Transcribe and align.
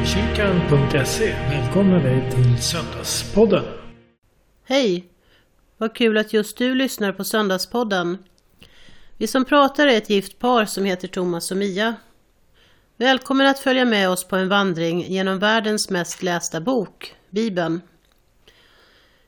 Pingstkyrkan.se 0.00 1.32
välkomnar 1.32 2.00
dig 2.00 2.30
till 2.30 2.62
Söndagspodden. 2.62 3.64
Hej! 4.64 5.04
Vad 5.78 5.94
kul 5.94 6.18
att 6.18 6.32
just 6.32 6.56
du 6.56 6.74
lyssnar 6.74 7.12
på 7.12 7.24
Söndagspodden. 7.24 8.18
Vi 9.16 9.26
som 9.26 9.44
pratar 9.44 9.86
är 9.86 9.96
ett 9.96 10.10
gift 10.10 10.38
par 10.38 10.64
som 10.64 10.84
heter 10.84 11.08
Thomas 11.08 11.50
och 11.50 11.56
Mia. 11.56 11.94
Välkommen 12.96 13.46
att 13.46 13.58
följa 13.58 13.84
med 13.84 14.10
oss 14.10 14.24
på 14.24 14.36
en 14.36 14.48
vandring 14.48 15.02
genom 15.02 15.38
världens 15.38 15.90
mest 15.90 16.22
lästa 16.22 16.60
bok, 16.60 17.14
Bibeln. 17.30 17.80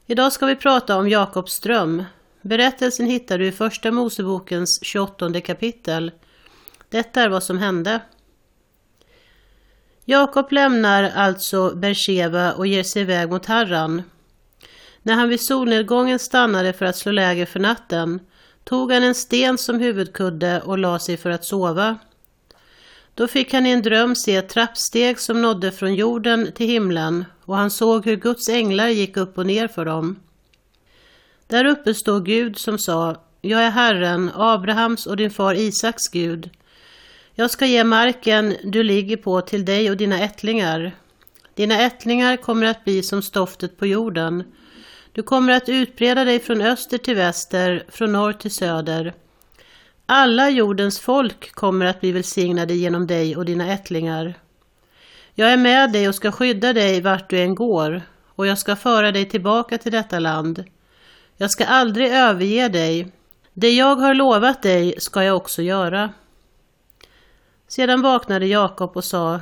Idag 0.06 0.32
ska 0.32 0.46
vi 0.46 0.56
prata 0.56 0.96
om 0.96 1.08
Jakobs 1.08 1.60
dröm. 1.60 2.04
Berättelsen 2.42 3.06
hittar 3.06 3.38
du 3.38 3.46
i 3.46 3.52
Första 3.52 3.90
Mosebokens 3.90 4.84
28 4.84 5.40
kapitel. 5.40 6.12
Detta 6.88 7.22
är 7.22 7.28
vad 7.28 7.42
som 7.42 7.58
hände. 7.58 8.00
Jakob 10.04 10.52
lämnar 10.52 11.10
alltså 11.14 11.74
Bersheva 11.74 12.52
och 12.52 12.66
ger 12.66 12.82
sig 12.82 13.02
iväg 13.02 13.30
mot 13.30 13.46
Harran. 13.46 14.02
När 15.02 15.14
han 15.14 15.28
vid 15.28 15.40
solnedgången 15.40 16.18
stannade 16.18 16.72
för 16.72 16.84
att 16.84 16.96
slå 16.96 17.12
läger 17.12 17.46
för 17.46 17.60
natten 17.60 18.20
tog 18.64 18.92
han 18.92 19.02
en 19.02 19.14
sten 19.14 19.58
som 19.58 19.80
huvudkudde 19.80 20.60
och 20.60 20.78
la 20.78 20.98
sig 20.98 21.16
för 21.16 21.30
att 21.30 21.44
sova. 21.44 21.98
Då 23.14 23.28
fick 23.28 23.52
han 23.52 23.66
i 23.66 23.70
en 23.70 23.82
dröm 23.82 24.16
se 24.16 24.36
ett 24.36 24.48
trappsteg 24.48 25.18
som 25.18 25.42
nådde 25.42 25.72
från 25.72 25.94
jorden 25.94 26.52
till 26.54 26.66
himlen 26.66 27.24
och 27.44 27.56
han 27.56 27.70
såg 27.70 28.04
hur 28.06 28.16
Guds 28.16 28.48
änglar 28.48 28.88
gick 28.88 29.16
upp 29.16 29.38
och 29.38 29.46
ner 29.46 29.68
för 29.68 29.84
dem. 29.84 30.20
Där 31.46 31.64
uppe 31.64 31.94
stod 31.94 32.26
Gud 32.26 32.58
som 32.58 32.78
sa, 32.78 33.16
jag 33.40 33.62
är 33.62 33.70
Herren, 33.70 34.30
Abrahams 34.34 35.06
och 35.06 35.16
din 35.16 35.30
far 35.30 35.54
Isaks 35.54 36.08
Gud. 36.08 36.50
Jag 37.34 37.50
ska 37.50 37.66
ge 37.66 37.84
marken 37.84 38.56
du 38.62 38.82
ligger 38.82 39.16
på 39.16 39.40
till 39.40 39.64
dig 39.64 39.90
och 39.90 39.96
dina 39.96 40.20
ättlingar. 40.20 40.92
Dina 41.54 41.82
ättlingar 41.82 42.36
kommer 42.36 42.66
att 42.66 42.84
bli 42.84 43.02
som 43.02 43.22
stoftet 43.22 43.78
på 43.78 43.86
jorden. 43.86 44.44
Du 45.12 45.22
kommer 45.22 45.52
att 45.52 45.68
utbreda 45.68 46.24
dig 46.24 46.40
från 46.40 46.60
öster 46.60 46.98
till 46.98 47.16
väster, 47.16 47.84
från 47.88 48.12
norr 48.12 48.32
till 48.32 48.50
söder. 48.50 49.14
Alla 50.06 50.50
jordens 50.50 51.00
folk 51.00 51.52
kommer 51.52 51.86
att 51.86 52.00
bli 52.00 52.12
välsignade 52.12 52.74
genom 52.74 53.06
dig 53.06 53.36
och 53.36 53.44
dina 53.44 53.72
ättlingar. 53.72 54.34
Jag 55.34 55.52
är 55.52 55.56
med 55.56 55.92
dig 55.92 56.08
och 56.08 56.14
ska 56.14 56.32
skydda 56.32 56.72
dig 56.72 57.00
vart 57.00 57.30
du 57.30 57.40
än 57.40 57.54
går, 57.54 58.02
och 58.28 58.46
jag 58.46 58.58
ska 58.58 58.76
föra 58.76 59.12
dig 59.12 59.28
tillbaka 59.28 59.78
till 59.78 59.92
detta 59.92 60.18
land. 60.18 60.64
Jag 61.36 61.50
ska 61.50 61.64
aldrig 61.64 62.12
överge 62.12 62.68
dig. 62.68 63.12
Det 63.52 63.70
jag 63.70 63.96
har 63.96 64.14
lovat 64.14 64.62
dig 64.62 64.94
ska 64.98 65.24
jag 65.24 65.36
också 65.36 65.62
göra. 65.62 66.12
Sedan 67.74 68.02
vaknade 68.02 68.46
Jakob 68.46 68.96
och 68.96 69.04
sa 69.04 69.40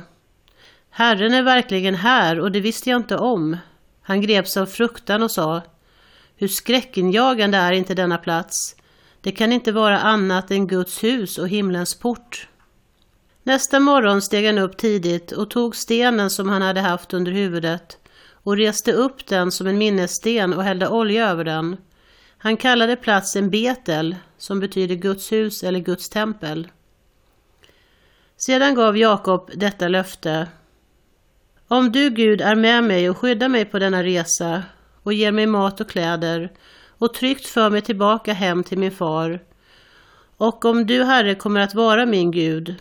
Herren 0.89 1.33
är 1.33 1.43
verkligen 1.43 1.95
här 1.95 2.39
och 2.39 2.51
det 2.51 2.59
visste 2.59 2.89
jag 2.89 2.99
inte 2.99 3.17
om. 3.17 3.57
Han 4.01 4.21
greps 4.21 4.57
av 4.57 4.65
fruktan 4.65 5.23
och 5.23 5.31
sa 5.31 5.61
Hur 6.35 6.47
skräckinjagande 6.47 7.57
är 7.57 7.71
inte 7.71 7.93
denna 7.93 8.17
plats? 8.17 8.75
Det 9.21 9.31
kan 9.31 9.51
inte 9.51 9.71
vara 9.71 9.99
annat 9.99 10.51
än 10.51 10.67
Guds 10.67 11.03
hus 11.03 11.37
och 11.37 11.49
himlens 11.49 11.99
port. 11.99 12.47
Nästa 13.43 13.79
morgon 13.79 14.21
steg 14.21 14.45
han 14.45 14.57
upp 14.57 14.77
tidigt 14.77 15.31
och 15.31 15.49
tog 15.49 15.75
stenen 15.75 16.29
som 16.29 16.49
han 16.49 16.61
hade 16.61 16.81
haft 16.81 17.13
under 17.13 17.31
huvudet 17.31 17.97
och 18.31 18.57
reste 18.57 18.91
upp 18.93 19.27
den 19.27 19.51
som 19.51 19.67
en 19.67 19.77
minnessten 19.77 20.53
och 20.53 20.63
hällde 20.63 20.87
olja 20.87 21.29
över 21.29 21.43
den. 21.43 21.77
Han 22.37 22.57
kallade 22.57 22.95
platsen 22.95 23.49
Betel, 23.49 24.15
som 24.37 24.59
betyder 24.59 24.95
Guds 24.95 25.31
hus 25.31 25.63
eller 25.63 25.79
Guds 25.79 26.09
tempel. 26.09 26.67
Sedan 28.45 28.75
gav 28.75 28.97
Jakob 28.97 29.51
detta 29.55 29.87
löfte. 29.87 30.47
Om 31.67 31.91
du 31.91 32.09
Gud 32.09 32.41
är 32.41 32.55
med 32.55 32.83
mig 32.83 33.09
och 33.09 33.17
skyddar 33.17 33.49
mig 33.49 33.65
på 33.65 33.79
denna 33.79 34.03
resa 34.03 34.63
och 35.03 35.13
ger 35.13 35.31
mig 35.31 35.47
mat 35.47 35.81
och 35.81 35.89
kläder 35.89 36.51
och 36.89 37.13
tryggt 37.13 37.47
för 37.47 37.69
mig 37.69 37.81
tillbaka 37.81 38.33
hem 38.33 38.63
till 38.63 38.77
min 38.79 38.91
far 38.91 39.39
och 40.37 40.65
om 40.65 40.85
du 40.85 41.03
Herre 41.03 41.35
kommer 41.35 41.59
att 41.59 41.75
vara 41.75 42.05
min 42.05 42.31
Gud 42.31 42.75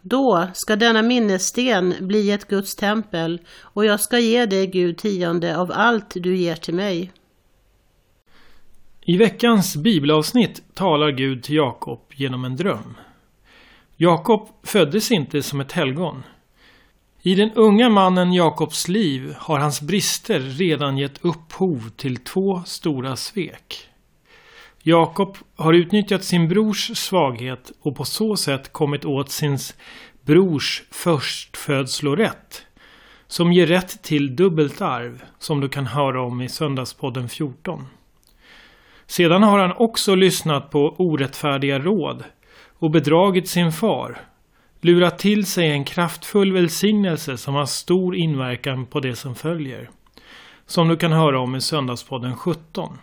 då 0.00 0.48
ska 0.52 0.76
denna 0.76 1.02
minnessten 1.02 1.94
bli 2.00 2.30
ett 2.30 2.48
Guds 2.48 2.76
tempel 2.76 3.40
och 3.60 3.84
jag 3.84 4.00
ska 4.00 4.18
ge 4.18 4.46
dig 4.46 4.66
Gud 4.66 4.98
tionde 4.98 5.58
av 5.58 5.72
allt 5.74 6.14
du 6.14 6.36
ger 6.36 6.54
till 6.54 6.74
mig. 6.74 7.12
I 9.02 9.16
veckans 9.16 9.76
bibelavsnitt 9.76 10.74
talar 10.74 11.10
Gud 11.10 11.42
till 11.42 11.56
Jakob 11.56 12.00
genom 12.16 12.44
en 12.44 12.56
dröm. 12.56 12.94
Jakob 14.02 14.48
föddes 14.62 15.10
inte 15.10 15.42
som 15.42 15.60
ett 15.60 15.72
helgon. 15.72 16.22
I 17.22 17.34
den 17.34 17.52
unga 17.52 17.88
mannen 17.88 18.32
Jakobs 18.32 18.88
liv 18.88 19.34
har 19.38 19.58
hans 19.58 19.80
brister 19.80 20.40
redan 20.40 20.98
gett 20.98 21.24
upphov 21.24 21.90
till 21.96 22.16
två 22.16 22.62
stora 22.66 23.16
svek. 23.16 23.88
Jakob 24.82 25.36
har 25.56 25.72
utnyttjat 25.72 26.24
sin 26.24 26.48
brors 26.48 26.98
svaghet 26.98 27.72
och 27.82 27.96
på 27.96 28.04
så 28.04 28.36
sätt 28.36 28.72
kommit 28.72 29.04
åt 29.04 29.30
sin 29.30 29.58
brors 30.22 30.82
förstfödslorätt 30.90 32.66
som 33.26 33.52
ger 33.52 33.66
rätt 33.66 34.02
till 34.02 34.36
dubbelt 34.36 34.80
arv 34.80 35.22
som 35.38 35.60
du 35.60 35.68
kan 35.68 35.86
höra 35.86 36.22
om 36.22 36.40
i 36.40 36.48
Söndagspodden 36.48 37.28
14. 37.28 37.86
Sedan 39.06 39.42
har 39.42 39.58
han 39.58 39.76
också 39.76 40.14
lyssnat 40.14 40.70
på 40.70 40.94
orättfärdiga 40.98 41.78
råd 41.78 42.24
och 42.80 42.90
bedragit 42.90 43.48
sin 43.48 43.72
far, 43.72 44.20
lurat 44.80 45.18
till 45.18 45.46
sig 45.46 45.70
en 45.70 45.84
kraftfull 45.84 46.52
välsignelse 46.52 47.36
som 47.36 47.54
har 47.54 47.66
stor 47.66 48.16
inverkan 48.16 48.86
på 48.86 49.00
det 49.00 49.16
som 49.16 49.34
följer. 49.34 49.90
Som 50.66 50.88
du 50.88 50.96
kan 50.96 51.12
höra 51.12 51.40
om 51.40 51.56
i 51.56 51.60
Söndagspodden 51.60 52.36
17. 52.36 52.98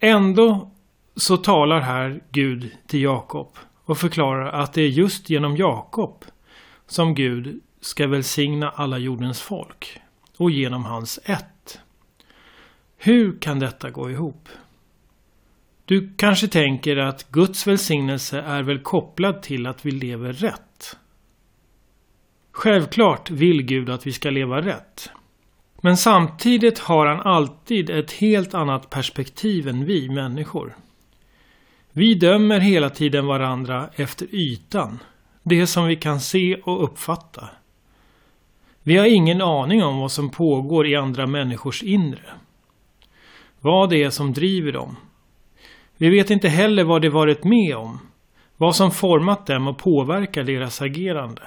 Ändå 0.00 0.70
så 1.16 1.36
talar 1.36 1.80
här 1.80 2.20
Gud 2.30 2.70
till 2.86 3.02
Jakob 3.02 3.56
och 3.84 3.98
förklarar 3.98 4.52
att 4.52 4.72
det 4.72 4.82
är 4.82 4.88
just 4.88 5.30
genom 5.30 5.56
Jakob 5.56 6.24
som 6.86 7.14
Gud 7.14 7.60
ska 7.80 8.06
välsigna 8.06 8.70
alla 8.70 8.98
jordens 8.98 9.40
folk 9.40 10.00
och 10.36 10.50
genom 10.50 10.84
hans 10.84 11.20
ett. 11.24 11.80
Hur 12.96 13.40
kan 13.40 13.58
detta 13.58 13.90
gå 13.90 14.10
ihop? 14.10 14.48
Du 15.84 16.12
kanske 16.16 16.48
tänker 16.48 16.96
att 16.96 17.30
Guds 17.30 17.66
välsignelse 17.66 18.40
är 18.40 18.62
väl 18.62 18.78
kopplad 18.78 19.42
till 19.42 19.66
att 19.66 19.86
vi 19.86 19.90
lever 19.90 20.32
rätt. 20.32 20.96
Självklart 22.52 23.30
vill 23.30 23.62
Gud 23.62 23.90
att 23.90 24.06
vi 24.06 24.12
ska 24.12 24.30
leva 24.30 24.60
rätt. 24.60 25.10
Men 25.80 25.96
samtidigt 25.96 26.78
har 26.78 27.06
han 27.06 27.20
alltid 27.20 27.90
ett 27.90 28.12
helt 28.12 28.54
annat 28.54 28.90
perspektiv 28.90 29.68
än 29.68 29.84
vi 29.84 30.08
människor. 30.08 30.76
Vi 31.92 32.14
dömer 32.14 32.60
hela 32.60 32.90
tiden 32.90 33.26
varandra 33.26 33.88
efter 33.94 34.26
ytan, 34.34 34.98
det 35.42 35.66
som 35.66 35.86
vi 35.86 35.96
kan 35.96 36.20
se 36.20 36.56
och 36.56 36.84
uppfatta. 36.84 37.48
Vi 38.82 38.96
har 38.96 39.06
ingen 39.06 39.42
aning 39.42 39.84
om 39.84 39.98
vad 39.98 40.12
som 40.12 40.30
pågår 40.30 40.86
i 40.86 40.96
andra 40.96 41.26
människors 41.26 41.82
inre. 41.82 42.32
Vad 43.60 43.90
det 43.90 44.02
är 44.02 44.10
som 44.10 44.32
driver 44.32 44.72
dem 44.72 44.96
vi 46.02 46.10
vet 46.10 46.30
inte 46.30 46.48
heller 46.48 46.84
vad 46.84 47.02
de 47.02 47.08
varit 47.08 47.44
med 47.44 47.76
om, 47.76 47.98
vad 48.56 48.76
som 48.76 48.90
format 48.90 49.46
dem 49.46 49.68
och 49.68 49.78
påverkar 49.78 50.42
deras 50.44 50.82
agerande. 50.82 51.42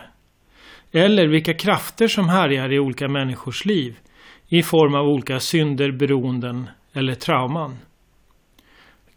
Eller 0.92 1.28
vilka 1.28 1.54
krafter 1.54 2.08
som 2.08 2.30
härjar 2.30 2.74
i 2.74 2.80
olika 2.80 3.08
människors 3.08 3.66
liv 3.66 3.98
i 4.48 4.64
form 4.64 4.96
av 4.96 5.08
olika 5.08 5.40
synder, 5.40 5.92
beroenden 5.92 6.70
eller 6.94 7.16
trauman. 7.16 7.78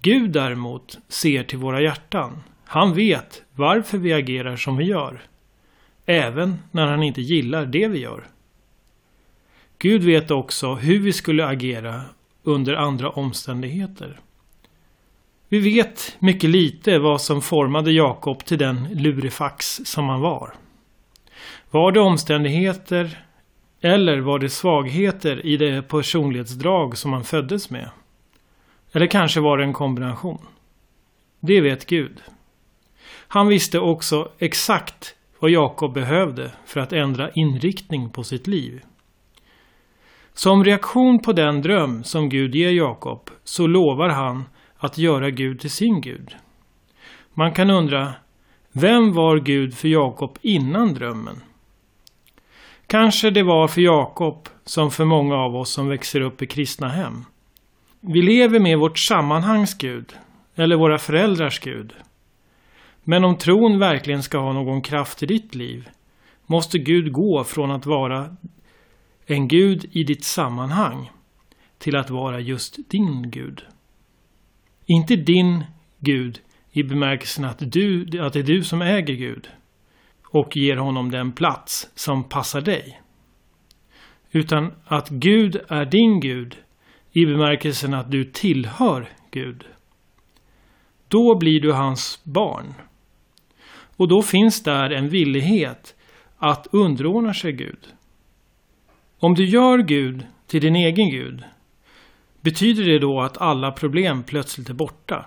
Gud 0.01 0.31
däremot 0.31 0.99
ser 1.09 1.43
till 1.43 1.59
våra 1.59 1.83
hjärtan. 1.83 2.43
Han 2.65 2.95
vet 2.95 3.43
varför 3.55 3.99
vi 3.99 4.13
agerar 4.13 4.57
som 4.57 4.77
vi 4.77 4.85
gör. 4.85 5.21
Även 6.07 6.59
när 6.71 6.87
han 6.87 7.03
inte 7.03 7.21
gillar 7.21 7.67
det 7.67 7.89
vi 7.89 7.99
gör. 7.99 8.27
Gud 9.79 10.05
vet 10.05 10.31
också 10.31 10.75
hur 10.75 10.99
vi 10.99 11.13
skulle 11.13 11.47
agera 11.47 12.03
under 12.43 12.75
andra 12.75 13.11
omständigheter. 13.11 14.21
Vi 15.51 15.59
vet 15.59 16.17
mycket 16.19 16.51
lite 16.51 16.99
vad 16.99 17.21
som 17.21 17.43
formade 17.43 17.93
Jakob 17.93 18.45
till 18.45 18.59
den 18.59 18.89
lurifax 18.93 19.81
som 19.85 20.09
han 20.09 20.21
var. 20.21 20.55
Var 21.71 21.93
det 21.93 22.01
omständigheter 22.01 23.25
eller 23.81 24.19
var 24.21 24.39
det 24.39 24.49
svagheter 24.49 25.47
i 25.47 25.57
det 25.57 25.83
personlighetsdrag 25.83 26.97
som 26.97 27.13
han 27.13 27.25
föddes 27.25 27.71
med? 27.71 27.91
Eller 28.93 29.07
kanske 29.07 29.41
var 29.41 29.59
det 29.59 29.65
en 29.65 29.73
kombination? 29.73 30.47
Det 31.41 31.61
vet 31.61 31.87
Gud. 31.87 32.23
Han 33.29 33.49
visste 33.49 33.79
också 33.79 34.29
exakt 34.39 35.15
vad 35.39 35.51
Jakob 35.51 35.95
behövde 35.95 36.51
för 36.67 36.81
att 36.81 36.93
ändra 36.93 37.31
inriktning 37.31 38.11
på 38.11 38.25
sitt 38.25 38.47
liv. 38.47 38.81
Som 40.33 40.65
reaktion 40.65 41.19
på 41.19 41.33
den 41.33 41.63
dröm 41.63 42.05
som 42.05 42.29
Gud 42.29 42.55
ger 42.55 42.71
Jakob 42.71 43.31
så 43.45 43.67
lovar 43.67 44.09
han 44.09 44.45
att 44.79 44.99
göra 44.99 45.31
Gud 45.31 45.61
till 45.61 45.71
sin 45.71 46.01
Gud. 46.01 46.37
Man 47.35 47.53
kan 47.53 47.71
undra, 47.71 48.15
vem 48.73 49.13
var 49.13 49.39
Gud 49.39 49.75
för 49.75 49.89
Jakob 49.89 50.39
innan 50.43 50.95
drömmen? 50.95 51.41
Kanske 52.87 53.31
det 53.31 53.43
var 53.43 53.69
för 53.69 53.81
Jakob 53.81 54.49
som 54.65 54.91
för 54.91 55.05
många 55.05 55.35
av 55.35 55.57
oss 55.57 55.71
som 55.71 55.89
växer 55.89 56.21
upp 56.21 56.43
i 56.43 56.47
kristna 56.47 56.89
hem. 56.89 57.25
Vi 58.01 58.23
lever 58.23 58.61
med 58.61 58.79
vårt 58.79 58.99
sammanhangs 58.99 59.79
Gud, 59.79 60.13
eller 60.55 60.77
våra 60.77 60.99
föräldrars 60.99 61.61
Gud. 61.61 61.95
Men 63.05 63.25
om 63.25 63.37
tron 63.37 63.79
verkligen 63.79 64.23
ska 64.23 64.39
ha 64.39 64.53
någon 64.53 64.83
kraft 64.83 65.23
i 65.23 65.27
ditt 65.27 65.55
liv 65.55 65.89
måste 66.47 66.79
Gud 66.79 67.13
gå 67.13 67.45
från 67.45 67.71
att 67.71 67.87
vara 67.87 68.37
en 69.27 69.49
Gud 69.49 69.85
i 69.93 70.05
ditt 70.05 70.25
sammanhang 70.25 71.11
till 71.79 71.97
att 71.97 72.11
vara 72.11 72.41
just 72.41 72.91
din 72.91 73.31
Gud. 73.31 73.63
Inte 74.91 75.17
din 75.17 75.65
Gud 75.99 76.41
i 76.73 76.83
bemärkelsen 76.83 77.45
att, 77.45 77.59
du, 77.59 78.21
att 78.21 78.33
det 78.33 78.39
är 78.39 78.43
du 78.43 78.63
som 78.63 78.83
äger 78.83 79.15
Gud 79.15 79.49
och 80.25 80.57
ger 80.57 80.77
honom 80.77 81.11
den 81.11 81.33
plats 81.33 81.91
som 81.95 82.29
passar 82.29 82.61
dig. 82.61 83.01
Utan 84.31 84.73
att 84.85 85.09
Gud 85.09 85.57
är 85.69 85.85
din 85.85 86.21
Gud 86.21 86.57
i 87.13 87.27
bemärkelsen 87.27 87.95
att 87.95 88.11
du 88.11 88.25
tillhör 88.25 89.09
Gud. 89.31 89.65
Då 91.09 91.39
blir 91.39 91.61
du 91.61 91.73
hans 91.73 92.25
barn. 92.25 92.75
Och 93.97 94.09
då 94.09 94.23
finns 94.23 94.63
där 94.63 94.91
en 94.91 95.09
villighet 95.09 95.95
att 96.37 96.67
underordna 96.73 97.35
sig 97.35 97.53
Gud. 97.53 97.87
Om 99.19 99.35
du 99.35 99.45
gör 99.45 99.79
Gud 99.79 100.27
till 100.47 100.61
din 100.61 100.77
egen 100.77 101.11
Gud, 101.11 101.45
betyder 102.41 102.85
det 102.85 102.99
då 102.99 103.21
att 103.21 103.39
alla 103.39 103.73
problem 103.73 104.23
plötsligt 104.23 104.71
är 104.71 104.75
borta? 104.75 105.27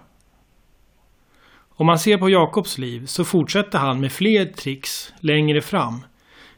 Om 1.75 1.85
man 1.85 1.99
ser 1.99 2.17
på 2.17 2.29
Jakobs 2.29 2.77
liv 2.77 3.05
så 3.05 3.25
fortsätter 3.25 3.79
han 3.79 3.99
med 3.99 4.11
fler 4.11 4.45
tricks 4.45 5.13
längre 5.19 5.61
fram 5.61 5.99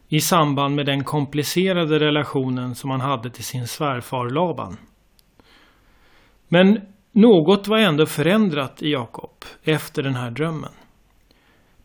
i 0.07 0.19
samband 0.19 0.75
med 0.75 0.85
den 0.85 1.03
komplicerade 1.03 1.99
relationen 1.99 2.75
som 2.75 2.89
han 2.89 3.01
hade 3.01 3.29
till 3.29 3.43
sin 3.43 3.67
svärfar 3.67 4.29
Laban. 4.29 4.77
Men 6.47 6.81
något 7.11 7.67
var 7.67 7.77
ändå 7.77 8.05
förändrat 8.05 8.81
i 8.81 8.91
Jakob 8.91 9.45
efter 9.63 10.03
den 10.03 10.15
här 10.15 10.31
drömmen. 10.31 10.71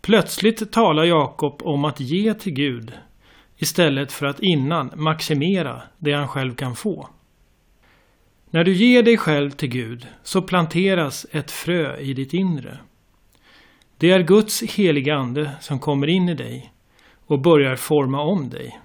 Plötsligt 0.01 0.73
talar 0.73 1.05
Jakob 1.05 1.63
om 1.63 1.85
att 1.85 2.01
ge 2.01 2.35
till 2.35 2.53
Gud 2.53 2.93
istället 3.57 4.13
för 4.13 4.27
att 4.27 4.41
innan 4.41 4.91
maximera 4.97 5.83
det 5.99 6.13
han 6.13 6.29
själv 6.29 6.55
kan 6.55 6.75
få. 6.75 7.09
När 8.51 8.65
du 8.65 8.73
ger 8.73 9.03
dig 9.03 9.17
själv 9.17 9.51
till 9.51 9.69
Gud 9.69 10.07
så 10.23 10.43
planteras 10.43 11.27
ett 11.31 11.51
frö 11.51 11.97
i 11.97 12.15
ditt 12.15 12.35
inre. 12.35 12.79
Det 13.99 14.11
är 14.11 14.21
Guds 14.23 14.63
heliga 14.63 15.17
ande 15.17 15.51
som 15.61 15.79
kommer 15.79 16.07
in 16.07 16.29
i 16.29 16.35
dig 16.35 16.73
och 17.27 17.41
börjar 17.41 17.77
forma 17.77 18.21
om 18.23 18.49
dig. 18.49 18.81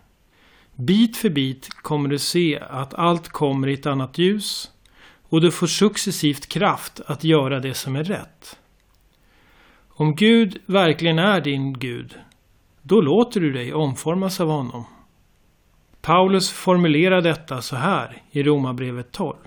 Bit 0.75 1.18
för 1.18 1.30
bit 1.30 1.69
kommer 1.81 2.10
du 2.10 2.19
se 2.19 2.60
att 2.60 2.94
allt 2.94 3.30
kommer 3.30 3.68
i 3.68 3.74
ett 3.74 3.86
annat 3.86 4.18
ljus 4.18 4.71
och 5.30 5.42
du 5.42 5.51
får 5.51 5.68
successivt 5.68 6.48
kraft 6.48 7.01
att 7.06 7.24
göra 7.24 7.59
det 7.59 7.74
som 7.74 7.95
är 7.95 8.04
rätt. 8.04 8.59
Om 9.88 10.16
Gud 10.16 10.62
verkligen 10.66 11.19
är 11.19 11.42
din 11.42 11.74
Gud, 11.74 12.16
då 12.81 13.01
låter 13.01 13.39
du 13.39 13.51
dig 13.51 13.74
omformas 13.74 14.39
av 14.39 14.48
honom. 14.48 14.86
Paulus 16.06 16.52
formulerar 16.52 17.22
detta 17.22 17.62
så 17.62 17.76
här 17.76 18.22
i 18.32 18.44
Romarbrevet 18.44 19.12
12. 19.12 19.38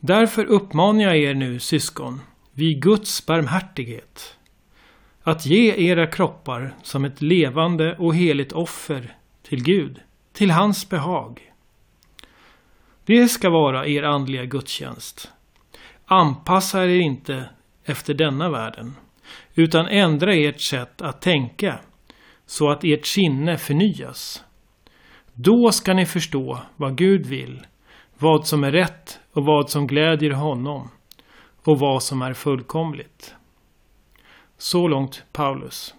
Därför 0.00 0.44
uppmanar 0.44 1.02
jag 1.02 1.16
er 1.16 1.34
nu, 1.34 1.58
syskon, 1.58 2.20
vid 2.52 2.82
Guds 2.82 3.26
barmhärtighet, 3.26 4.36
att 5.22 5.46
ge 5.46 5.90
era 5.90 6.06
kroppar 6.06 6.74
som 6.82 7.04
ett 7.04 7.22
levande 7.22 7.96
och 7.96 8.14
heligt 8.14 8.52
offer 8.52 9.16
till 9.42 9.64
Gud, 9.64 10.00
till 10.32 10.50
hans 10.50 10.88
behag. 10.88 11.52
Det 13.04 13.28
ska 13.28 13.50
vara 13.50 13.86
er 13.86 14.02
andliga 14.02 14.44
gudstjänst. 14.44 15.32
Anpassa 16.06 16.84
er 16.84 17.00
inte 17.00 17.44
efter 17.84 18.14
denna 18.14 18.50
världen, 18.50 18.94
utan 19.54 19.86
ändra 19.86 20.34
ert 20.34 20.60
sätt 20.60 21.02
att 21.02 21.22
tänka 21.22 21.78
så 22.46 22.70
att 22.70 22.84
ert 22.84 23.06
sinne 23.06 23.58
förnyas. 23.58 24.44
Då 25.34 25.72
ska 25.72 25.94
ni 25.94 26.06
förstå 26.06 26.58
vad 26.76 26.96
Gud 26.96 27.26
vill, 27.26 27.66
vad 28.18 28.46
som 28.46 28.64
är 28.64 28.72
rätt 28.72 29.20
och 29.32 29.44
vad 29.44 29.70
som 29.70 29.86
glädjer 29.86 30.30
honom 30.30 30.88
och 31.64 31.78
vad 31.78 32.02
som 32.02 32.22
är 32.22 32.32
fullkomligt. 32.32 33.34
Så 34.58 34.88
långt 34.88 35.24
Paulus. 35.32 35.94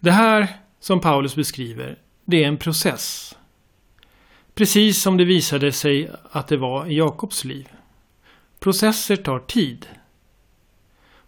Det 0.00 0.12
här 0.12 0.48
som 0.80 1.00
Paulus 1.00 1.36
beskriver, 1.36 1.98
det 2.24 2.44
är 2.44 2.48
en 2.48 2.56
process. 2.56 3.36
Precis 4.54 5.02
som 5.02 5.16
det 5.16 5.24
visade 5.24 5.72
sig 5.72 6.10
att 6.30 6.48
det 6.48 6.56
var 6.56 6.86
i 6.86 6.96
Jakobs 6.96 7.44
liv. 7.44 7.68
Processer 8.60 9.16
tar 9.16 9.38
tid. 9.38 9.86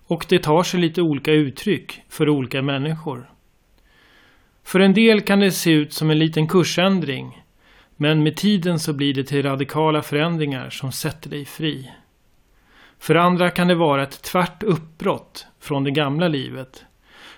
Och 0.06 0.26
det 0.28 0.42
tar 0.42 0.62
sig 0.62 0.80
lite 0.80 1.02
olika 1.02 1.32
uttryck 1.32 2.02
för 2.08 2.28
olika 2.28 2.62
människor. 2.62 3.30
För 4.69 4.81
en 4.81 4.94
del 4.94 5.20
kan 5.20 5.41
det 5.41 5.53
se 5.53 5.70
ut 5.70 5.93
som 5.93 6.11
en 6.11 6.19
liten 6.19 6.49
kursändring. 6.49 7.43
Men 7.97 8.23
med 8.23 8.37
tiden 8.37 8.79
så 8.79 8.93
blir 8.93 9.15
det 9.15 9.25
till 9.25 9.43
radikala 9.43 10.03
förändringar 10.03 10.70
som 10.70 10.93
sätter 10.93 11.31
dig 11.31 11.44
fri. 11.44 11.91
För 12.99 13.15
andra 13.15 13.50
kan 13.50 13.69
det 13.69 13.75
vara 13.75 14.03
ett 14.03 14.23
tvärt 14.23 14.62
uppbrott 14.62 15.47
från 15.61 15.85
det 15.85 15.91
gamla 15.91 16.29
livet. 16.29 16.85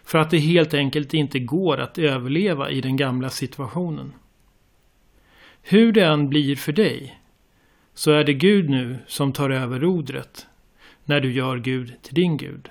För 0.05 0.19
att 0.19 0.31
det 0.31 0.39
helt 0.39 0.75
enkelt 0.75 1.15
inte 1.15 1.39
går 1.39 1.81
att 1.81 1.99
överleva 1.99 2.71
i 2.71 2.81
den 2.81 2.97
gamla 2.97 3.31
situationen. 3.31 4.13
Hur 5.63 5.93
det 5.93 6.05
än 6.05 6.29
blir 6.29 6.57
för 6.57 6.73
dig 6.73 7.21
så 7.95 8.11
är 8.11 8.25
det 8.25 8.35
Gud 8.35 8.71
nu 8.71 8.99
som 9.07 9.33
tar 9.33 9.51
över 9.51 9.81
rodret 9.81 10.47
när 11.05 11.21
du 11.21 11.33
gör 11.33 11.59
Gud 11.59 11.95
till 12.03 12.15
din 12.15 12.37
Gud. 12.37 12.71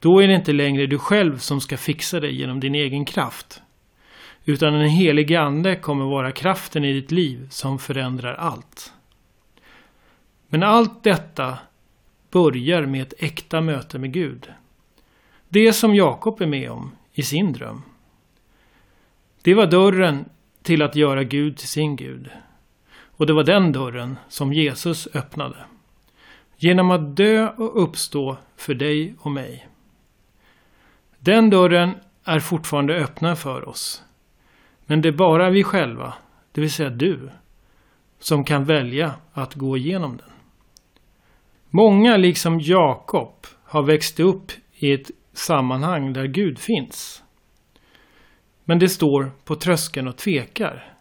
Då 0.00 0.22
är 0.22 0.28
det 0.28 0.34
inte 0.34 0.52
längre 0.52 0.86
du 0.86 0.98
själv 0.98 1.38
som 1.38 1.60
ska 1.60 1.76
fixa 1.76 2.20
det 2.20 2.30
genom 2.30 2.60
din 2.60 2.74
egen 2.74 3.04
kraft. 3.04 3.62
Utan 4.44 4.72
den 4.72 4.88
helige 4.88 5.40
Ande 5.40 5.76
kommer 5.76 6.04
vara 6.04 6.32
kraften 6.32 6.84
i 6.84 6.92
ditt 6.92 7.10
liv 7.10 7.48
som 7.50 7.78
förändrar 7.78 8.34
allt. 8.34 8.92
Men 10.48 10.62
allt 10.62 11.02
detta 11.04 11.58
börjar 12.30 12.86
med 12.86 13.02
ett 13.02 13.14
äkta 13.18 13.60
möte 13.60 13.98
med 13.98 14.12
Gud. 14.12 14.48
Det 15.48 15.72
som 15.72 15.94
Jakob 15.94 16.40
är 16.42 16.46
med 16.46 16.70
om 16.70 16.92
i 17.12 17.22
sin 17.22 17.52
dröm. 17.52 17.82
Det 19.42 19.54
var 19.54 19.66
dörren 19.66 20.24
till 20.62 20.82
att 20.82 20.96
göra 20.96 21.24
Gud 21.24 21.56
till 21.56 21.68
sin 21.68 21.96
Gud. 21.96 22.30
Och 22.92 23.26
det 23.26 23.32
var 23.32 23.44
den 23.44 23.72
dörren 23.72 24.16
som 24.28 24.52
Jesus 24.52 25.08
öppnade. 25.14 25.56
Genom 26.56 26.90
att 26.90 27.16
dö 27.16 27.48
och 27.48 27.82
uppstå 27.82 28.36
för 28.56 28.74
dig 28.74 29.14
och 29.18 29.30
mig. 29.30 29.68
Den 31.26 31.50
dörren 31.50 31.94
är 32.24 32.38
fortfarande 32.38 32.94
öppna 32.94 33.36
för 33.36 33.68
oss. 33.68 34.04
Men 34.86 35.00
det 35.00 35.08
är 35.08 35.12
bara 35.12 35.50
vi 35.50 35.64
själva, 35.64 36.14
det 36.52 36.60
vill 36.60 36.72
säga 36.72 36.90
du, 36.90 37.30
som 38.18 38.44
kan 38.44 38.64
välja 38.64 39.14
att 39.32 39.54
gå 39.54 39.76
igenom 39.76 40.16
den. 40.16 40.30
Många, 41.70 42.16
liksom 42.16 42.60
Jakob, 42.60 43.46
har 43.64 43.82
växt 43.82 44.20
upp 44.20 44.52
i 44.74 44.92
ett 44.92 45.10
sammanhang 45.32 46.12
där 46.12 46.26
Gud 46.26 46.58
finns. 46.58 47.24
Men 48.64 48.78
det 48.78 48.88
står 48.88 49.30
på 49.44 49.54
tröskeln 49.54 50.08
och 50.08 50.16
tvekar. 50.16 50.94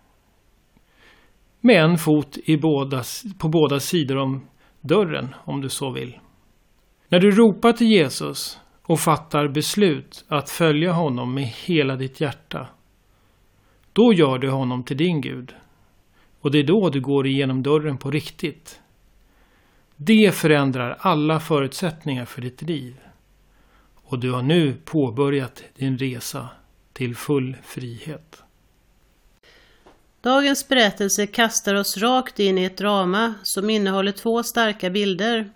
Med 1.61 1.83
en 1.83 1.97
fot 1.97 2.37
i 2.45 2.57
båda, 2.57 3.03
på 3.39 3.49
båda 3.49 3.79
sidor 3.79 4.17
om 4.17 4.47
dörren, 4.81 5.35
om 5.43 5.61
du 5.61 5.69
så 5.69 5.91
vill. 5.91 6.19
När 7.09 7.19
du 7.19 7.31
ropar 7.31 7.71
till 7.71 7.87
Jesus 7.87 8.59
och 8.87 8.99
fattar 8.99 9.47
beslut 9.47 10.25
att 10.27 10.49
följa 10.49 10.91
honom 10.91 11.33
med 11.33 11.43
hela 11.43 11.95
ditt 11.95 12.21
hjärta. 12.21 12.67
Då 13.93 14.13
gör 14.13 14.37
du 14.37 14.49
honom 14.49 14.83
till 14.83 14.97
din 14.97 15.21
Gud. 15.21 15.53
Och 16.41 16.51
det 16.51 16.59
är 16.59 16.63
då 16.63 16.89
du 16.89 17.01
går 17.01 17.27
igenom 17.27 17.63
dörren 17.63 17.97
på 17.97 18.11
riktigt. 18.11 18.79
Det 19.95 20.35
förändrar 20.35 20.97
alla 20.99 21.39
förutsättningar 21.39 22.25
för 22.25 22.41
ditt 22.41 22.61
liv. 22.61 22.95
Och 23.95 24.19
du 24.19 24.31
har 24.31 24.41
nu 24.41 24.73
påbörjat 24.85 25.63
din 25.75 25.97
resa 25.97 26.49
till 26.93 27.15
full 27.15 27.57
frihet. 27.63 28.43
Dagens 30.21 30.67
berättelse 30.67 31.27
kastar 31.27 31.75
oss 31.75 31.97
rakt 31.97 32.39
in 32.39 32.57
i 32.57 32.63
ett 32.63 32.77
drama 32.77 33.33
som 33.43 33.69
innehåller 33.69 34.11
två 34.11 34.43
starka 34.43 34.89
bilder. 34.89 35.51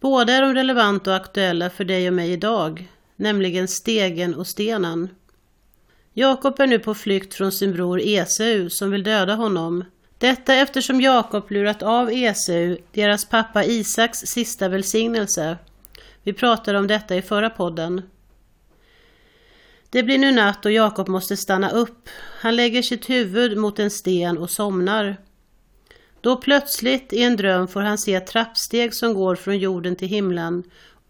Båda 0.00 0.32
är 0.32 0.42
de 0.42 0.54
relevanta 0.54 1.10
och 1.10 1.16
aktuella 1.16 1.70
för 1.70 1.84
dig 1.84 2.08
och 2.08 2.14
mig 2.14 2.32
idag, 2.32 2.88
nämligen 3.16 3.68
stegen 3.68 4.34
och 4.34 4.46
stenen. 4.46 5.08
Jakob 6.12 6.60
är 6.60 6.66
nu 6.66 6.78
på 6.78 6.94
flykt 6.94 7.34
från 7.34 7.52
sin 7.52 7.72
bror 7.72 8.00
Esau 8.00 8.70
som 8.70 8.90
vill 8.90 9.02
döda 9.02 9.34
honom. 9.34 9.84
Detta 10.18 10.54
eftersom 10.54 11.00
Jakob 11.00 11.50
lurat 11.50 11.82
av 11.82 12.10
Esau, 12.12 12.76
deras 12.92 13.24
pappa 13.24 13.64
Isaks 13.64 14.18
sista 14.18 14.68
välsignelse. 14.68 15.58
Vi 16.22 16.32
pratade 16.32 16.78
om 16.78 16.86
detta 16.86 17.16
i 17.16 17.22
förra 17.22 17.50
podden. 17.50 18.02
Det 19.90 20.02
blir 20.02 20.18
nu 20.18 20.32
natt 20.32 20.66
och 20.66 20.72
Jakob 20.72 21.08
måste 21.08 21.36
stanna 21.36 21.70
upp. 21.70 22.08
Han 22.40 22.56
lägger 22.56 22.82
sitt 22.82 23.10
huvud 23.10 23.58
mot 23.58 23.78
en 23.78 23.90
sten 23.90 24.38
och 24.38 24.50
somnar. 24.50 25.16
Då 26.20 26.36
plötsligt 26.36 27.12
i 27.12 27.22
en 27.22 27.36
dröm 27.36 27.68
får 27.68 27.80
han 27.80 27.98
se 27.98 28.20
trappsteg 28.20 28.94
som 28.94 29.14
går 29.14 29.36
från 29.36 29.58
jorden 29.58 29.96
till 29.96 30.08
himlen 30.08 30.62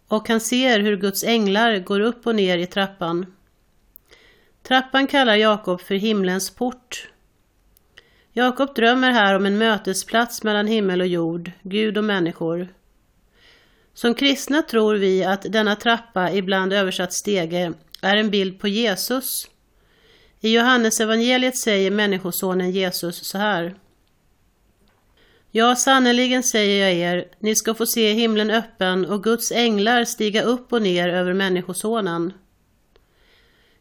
och 0.08 0.28
han 0.28 0.40
ser 0.40 0.80
hur 0.80 0.96
Guds 0.96 1.24
änglar 1.24 1.78
går 1.78 2.00
upp 2.00 2.26
och 2.26 2.34
ner 2.34 2.58
i 2.58 2.66
trappan. 2.66 3.26
Trappan 4.62 5.06
kallar 5.06 5.34
Jakob 5.34 5.80
för 5.80 5.94
himlens 5.94 6.50
port. 6.50 7.08
Jakob 8.32 8.74
drömmer 8.74 9.10
här 9.10 9.34
om 9.34 9.46
en 9.46 9.58
mötesplats 9.58 10.42
mellan 10.42 10.66
himmel 10.66 11.00
och 11.00 11.06
jord, 11.06 11.50
Gud 11.62 11.98
och 11.98 12.04
människor. 12.04 12.68
Som 13.94 14.14
kristna 14.14 14.62
tror 14.62 14.94
vi 14.94 15.24
att 15.24 15.42
denna 15.42 15.76
trappa, 15.76 16.32
ibland 16.32 16.72
översatt 16.72 17.12
stege, 17.12 17.72
är 18.02 18.16
en 18.16 18.30
bild 18.30 18.60
på 18.60 18.68
Jesus. 18.68 19.46
I 20.40 20.54
Johannes 20.54 21.00
evangeliet 21.00 21.56
säger 21.56 21.90
Människosonen 21.90 22.70
Jesus 22.70 23.26
så 23.26 23.38
här. 23.38 23.74
Ja, 25.50 25.76
sannerligen 25.76 26.42
säger 26.42 26.86
jag 26.86 26.94
er, 26.94 27.28
ni 27.38 27.56
ska 27.56 27.74
få 27.74 27.86
se 27.86 28.12
himlen 28.12 28.50
öppen 28.50 29.06
och 29.06 29.24
Guds 29.24 29.52
änglar 29.52 30.04
stiga 30.04 30.42
upp 30.42 30.72
och 30.72 30.82
ner 30.82 31.08
över 31.08 31.32
Människosonen. 31.32 32.32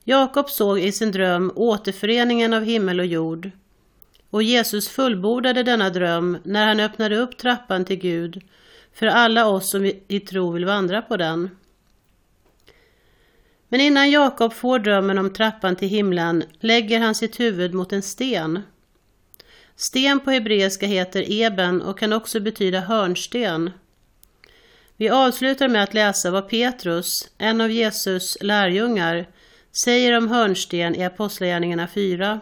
Jakob 0.03 0.49
såg 0.49 0.79
i 0.79 0.91
sin 0.91 1.11
dröm 1.11 1.51
återföreningen 1.55 2.53
av 2.53 2.63
himmel 2.63 2.99
och 2.99 3.05
jord. 3.05 3.51
Och 4.29 4.43
Jesus 4.43 4.89
fullbordade 4.89 5.63
denna 5.63 5.89
dröm 5.89 6.37
när 6.43 6.67
han 6.67 6.79
öppnade 6.79 7.17
upp 7.17 7.37
trappan 7.37 7.85
till 7.85 7.99
Gud 7.99 8.41
för 8.93 9.07
alla 9.07 9.47
oss 9.47 9.69
som 9.69 9.91
i 10.07 10.19
tro 10.19 10.51
vill 10.51 10.65
vandra 10.65 11.01
på 11.01 11.17
den. 11.17 11.49
Men 13.69 13.81
innan 13.81 14.11
Jakob 14.11 14.53
får 14.53 14.79
drömmen 14.79 15.17
om 15.17 15.33
trappan 15.33 15.75
till 15.75 15.89
himlen 15.89 16.43
lägger 16.59 16.99
han 16.99 17.15
sitt 17.15 17.39
huvud 17.39 17.73
mot 17.73 17.93
en 17.93 18.01
sten. 18.01 18.61
Sten 19.79 20.19
på 20.19 20.31
hebreiska 20.31 20.87
heter 20.87 21.31
eben 21.31 21.81
och 21.81 21.99
kan 21.99 22.13
också 22.13 22.39
betyda 22.39 22.79
hörnsten. 22.79 23.71
Vi 24.97 25.09
avslutar 25.09 25.67
med 25.67 25.83
att 25.83 25.93
läsa 25.93 26.31
vad 26.31 26.49
Petrus, 26.49 27.29
en 27.37 27.61
av 27.61 27.71
Jesus 27.71 28.37
lärjungar, 28.41 29.27
säger 29.83 30.17
om 30.17 30.27
hörnsten 30.27 30.95
i 30.95 31.03
Apostlagärningarna 31.03 31.87
4. 31.87 32.39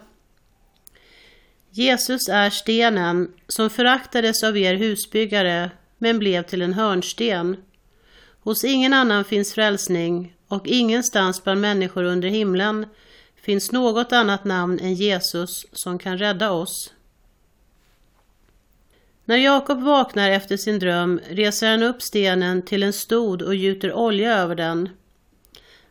Jesus 1.69 2.29
är 2.29 2.49
stenen 2.49 3.31
som 3.47 3.69
föraktades 3.69 4.43
av 4.43 4.57
er 4.57 4.75
husbyggare 4.75 5.71
men 5.97 6.19
blev 6.19 6.43
till 6.43 6.61
en 6.61 6.73
hörnsten. 6.73 7.57
Hos 8.39 8.63
ingen 8.63 8.93
annan 8.93 9.25
finns 9.25 9.53
frälsning 9.53 10.35
och 10.47 10.67
ingenstans 10.67 11.43
bland 11.43 11.61
människor 11.61 12.03
under 12.03 12.27
himlen 12.27 12.85
finns 13.35 13.71
något 13.71 14.11
annat 14.11 14.45
namn 14.45 14.79
än 14.79 14.93
Jesus 14.93 15.65
som 15.71 15.99
kan 15.99 16.17
rädda 16.17 16.51
oss. 16.51 16.94
När 19.27 19.37
Jakob 19.37 19.81
vaknar 19.81 20.29
efter 20.29 20.57
sin 20.57 20.79
dröm 20.79 21.21
reser 21.29 21.71
han 21.71 21.83
upp 21.83 22.01
stenen 22.01 22.61
till 22.61 22.83
en 22.83 22.93
stod 22.93 23.41
och 23.41 23.55
gjuter 23.55 23.93
olja 23.93 24.37
över 24.37 24.55
den. 24.55 24.89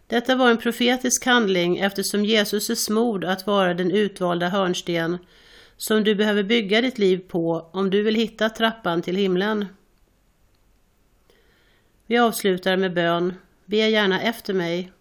Detta 0.06 0.36
var 0.36 0.50
en 0.50 0.58
profetisk 0.58 1.26
handling 1.26 1.78
eftersom 1.78 2.24
Jesus 2.24 2.70
är 2.70 2.74
smord 2.74 3.24
att 3.24 3.46
vara 3.46 3.74
den 3.74 3.90
utvalda 3.90 4.48
hörnsten 4.48 5.18
som 5.76 6.04
du 6.04 6.14
behöver 6.14 6.42
bygga 6.42 6.80
ditt 6.80 6.98
liv 6.98 7.18
på 7.28 7.70
om 7.72 7.90
du 7.90 8.02
vill 8.02 8.14
hitta 8.14 8.48
trappan 8.48 9.02
till 9.02 9.16
himlen. 9.16 9.66
Vi 12.06 12.18
avslutar 12.18 12.76
med 12.76 12.94
bön. 12.94 13.34
Be 13.64 13.76
gärna 13.76 14.20
efter 14.22 14.54
mig. 14.54 14.92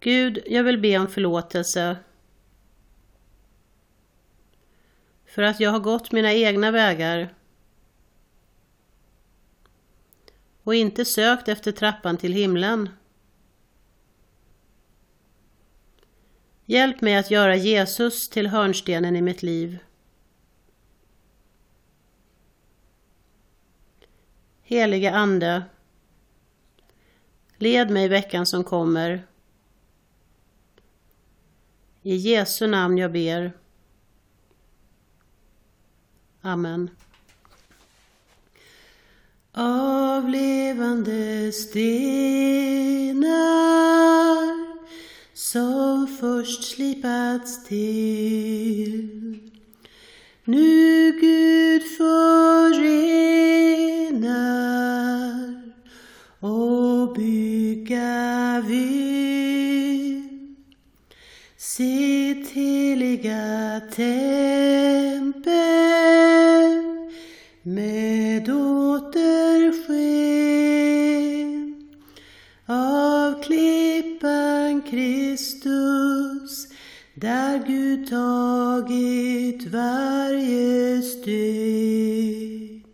Gud, 0.00 0.38
jag 0.46 0.64
vill 0.64 0.78
be 0.78 0.98
om 0.98 1.08
förlåtelse 1.08 1.96
för 5.34 5.42
att 5.42 5.60
jag 5.60 5.70
har 5.70 5.80
gått 5.80 6.12
mina 6.12 6.32
egna 6.32 6.70
vägar 6.70 7.34
och 10.62 10.74
inte 10.74 11.04
sökt 11.04 11.48
efter 11.48 11.72
trappan 11.72 12.16
till 12.16 12.32
himlen. 12.32 12.88
Hjälp 16.64 17.00
mig 17.00 17.16
att 17.16 17.30
göra 17.30 17.56
Jesus 17.56 18.28
till 18.28 18.46
hörnstenen 18.46 19.16
i 19.16 19.22
mitt 19.22 19.42
liv. 19.42 19.78
Helige 24.62 25.12
Ande, 25.12 25.62
led 27.56 27.90
mig 27.90 28.08
veckan 28.08 28.46
som 28.46 28.64
kommer. 28.64 29.26
I 32.02 32.16
Jesu 32.16 32.66
namn 32.66 32.98
jag 32.98 33.12
ber. 33.12 33.63
Amen. 36.46 36.90
Av 39.52 40.28
levande 40.28 41.52
stenar 41.52 42.04
som 45.34 46.06
först 46.20 46.64
slipats 46.64 47.64
till 47.68 49.38
nu 50.44 51.12
Gud 51.20 51.82
förenar 51.82 52.84
och 56.40 57.14
bygga 57.14 58.62
vill 58.68 60.22
sitt 61.56 62.50
heliga 62.50 63.80
tält 63.94 65.13
Kristus 75.34 76.68
där 77.14 77.66
Gud 77.66 78.08
tagit 78.08 79.66
varje 79.66 81.02
steg 81.02 82.86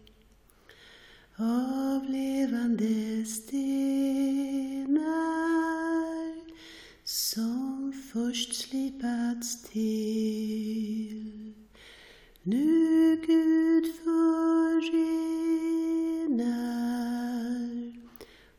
av 1.37 2.05
levande 2.09 3.25
stenar 3.25 3.61
som 7.05 7.93
först 8.13 8.55
slipats 8.55 9.63
till. 9.63 11.53
Nu 12.43 13.17
Gud 13.27 13.95
förenar 14.05 14.91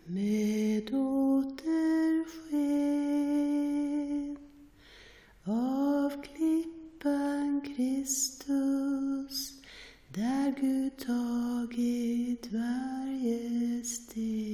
med 0.06 0.94
återsken. 0.94 1.98
Av 5.46 6.24
klippan 6.24 7.62
Kristus 7.62 9.54
där 10.08 10.56
Gud 10.62 10.98
tagit 10.98 12.52
varje 12.52 13.84
steg. 13.84 14.53